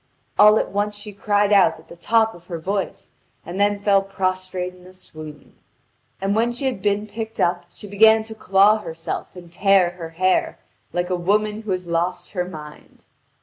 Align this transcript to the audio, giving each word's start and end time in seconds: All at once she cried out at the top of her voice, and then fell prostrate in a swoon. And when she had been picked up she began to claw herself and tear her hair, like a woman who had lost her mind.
All 0.39 0.57
at 0.57 0.71
once 0.71 0.95
she 0.95 1.13
cried 1.13 1.53
out 1.53 1.77
at 1.77 1.87
the 1.87 1.95
top 1.95 2.33
of 2.33 2.47
her 2.47 2.57
voice, 2.57 3.11
and 3.45 3.59
then 3.59 3.79
fell 3.79 4.01
prostrate 4.01 4.73
in 4.73 4.87
a 4.87 4.95
swoon. 4.95 5.53
And 6.19 6.35
when 6.35 6.51
she 6.51 6.65
had 6.65 6.81
been 6.81 7.05
picked 7.05 7.39
up 7.39 7.65
she 7.69 7.85
began 7.85 8.23
to 8.23 8.33
claw 8.33 8.79
herself 8.79 9.35
and 9.35 9.53
tear 9.53 9.91
her 9.91 10.09
hair, 10.09 10.57
like 10.91 11.11
a 11.11 11.15
woman 11.15 11.61
who 11.61 11.69
had 11.71 11.85
lost 11.85 12.31
her 12.31 12.45
mind. 12.45 13.03